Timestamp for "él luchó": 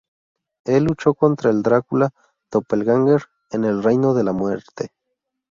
0.65-1.13